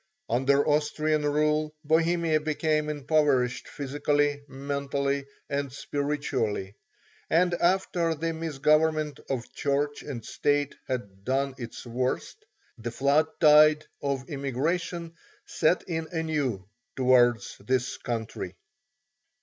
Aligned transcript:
Under 0.27 0.67
Austrian 0.67 1.27
rule 1.27 1.75
Bohemia 1.85 2.39
became 2.39 2.89
impoverished 2.89 3.67
physically, 3.67 4.41
mentally, 4.47 5.27
and 5.47 5.71
spiritually; 5.71 6.73
and 7.29 7.53
after 7.53 8.15
the 8.15 8.33
misgovernment 8.33 9.19
of 9.29 9.53
Church 9.53 10.01
and 10.01 10.25
State 10.25 10.73
had 10.87 11.23
done 11.23 11.53
its 11.59 11.85
worst, 11.85 12.45
the 12.79 12.89
flood 12.89 13.27
tide 13.39 13.85
of 14.01 14.27
immigration 14.27 15.13
set 15.45 15.83
in 15.83 16.07
anew 16.11 16.67
towards 16.95 17.57
this 17.59 17.97
country. 17.99 18.55